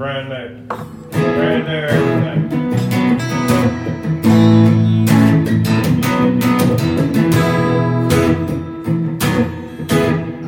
[0.00, 0.66] brand new.
[1.10, 2.40] Brand new everything.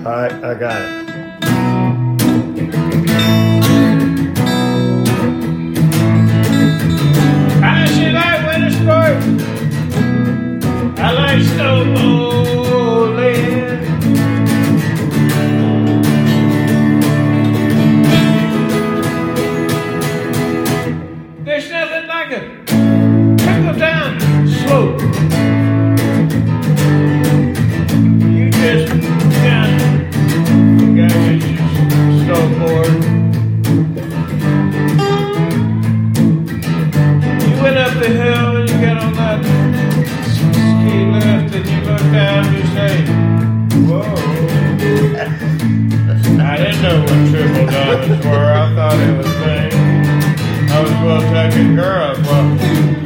[0.06, 0.88] All right, I got it.
[7.62, 9.26] I she like winter sports.
[10.98, 12.61] I like snowballing.
[28.62, 28.68] You
[37.60, 39.42] went up the hill and you got on that
[40.30, 41.80] ski lift and you
[42.12, 42.94] down and you say,
[43.82, 44.06] Whoa.
[46.40, 48.52] I didn't know what triple diamonds were.
[48.52, 49.74] I thought it was things.
[50.70, 52.14] I was well taken care of.
[52.24, 53.01] Well,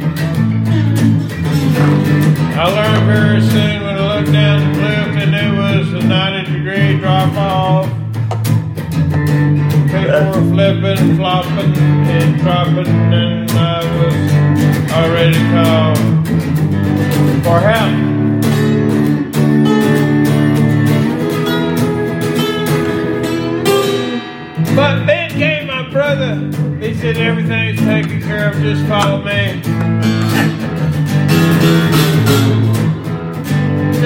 [2.59, 6.51] I learned very soon when I looked down the cliff and it was a 90
[6.51, 7.85] degree drop off.
[9.91, 15.97] People were flipping, flopping, and dropping, and I was already called
[17.43, 18.07] for help.
[24.75, 26.37] But then came my brother.
[26.79, 28.55] He said everything's taken care of.
[28.55, 29.61] Just follow me.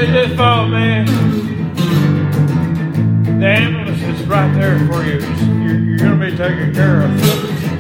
[0.02, 1.06] Said just follow me.
[3.38, 5.20] The ambulance is right there for you.
[5.62, 7.12] You're, you're gonna be taken care of.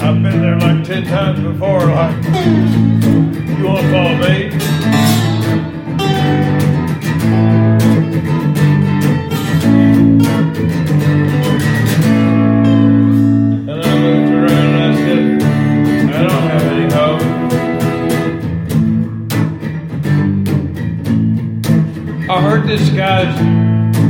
[0.03, 1.87] I've been there like ten times before.
[1.87, 4.51] Like, you wanna follow me?
[4.53, 5.30] And
[22.77, 23.37] this guy's,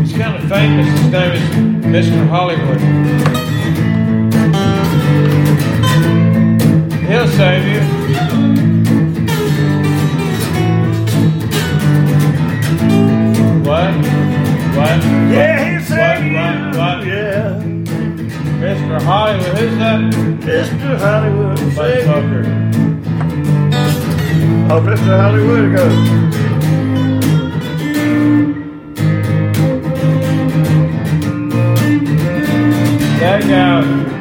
[0.07, 0.87] he's kind of famous.
[0.87, 2.27] His name is Mr.
[2.27, 2.79] Hollywood.
[7.09, 8.91] He'll save you.
[13.65, 13.93] What?
[14.77, 15.01] What?
[15.33, 15.83] Yeah, he What?
[15.87, 16.77] said What?
[16.77, 17.05] What?
[17.07, 17.59] Yeah,
[18.61, 19.01] Mr.
[19.01, 19.99] Hollywood, who's that?
[20.45, 20.97] Mr.
[20.99, 21.57] Hollywood.
[21.73, 22.43] said- Motherfucker.
[24.71, 25.19] Oh, Mr.
[25.19, 26.50] Hollywood goes.
[33.21, 34.20] That guy, Mr.